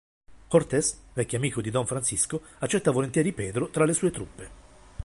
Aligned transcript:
Cortez, 0.47 0.99
vecchio 1.13 1.37
amico 1.37 1.61
di 1.61 1.69
Don 1.69 1.85
Francisco, 1.85 2.41
accetta 2.57 2.89
volentieri 2.89 3.33
Pedro 3.33 3.69
tra 3.69 3.85
le 3.85 3.93
sue 3.93 4.09
truppe. 4.09 4.49